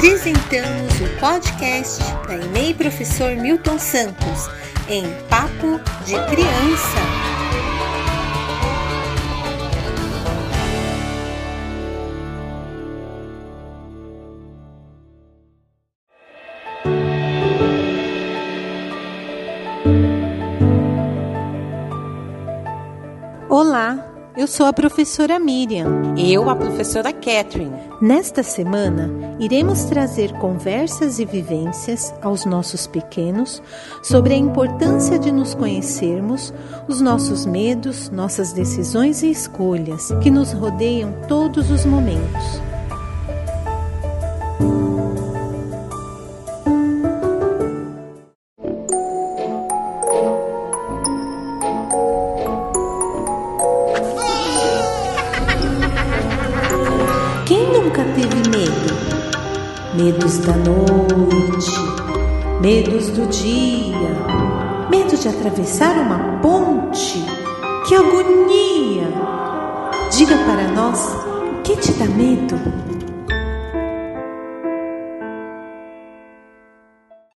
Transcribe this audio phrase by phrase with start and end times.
[0.00, 4.48] Apresentamos o podcast da EMEI Professor Milton Santos
[4.88, 7.00] em Papo de Criança.
[23.50, 26.14] Olá, eu sou a professora Miriam.
[26.16, 27.72] Eu, a professora Catherine.
[28.00, 33.62] Nesta semana, iremos trazer conversas e vivências aos nossos pequenos
[34.02, 36.54] sobre a importância de nos conhecermos,
[36.88, 42.60] os nossos medos, nossas decisões e escolhas que nos rodeiam todos os momentos.
[58.00, 59.94] Nunca teve medo?
[59.94, 61.70] Medos da noite,
[62.60, 67.24] medos do dia, medo de atravessar uma ponte.
[67.86, 69.08] Que agonia!
[70.16, 71.14] Diga para nós
[71.58, 72.79] o que te dá medo?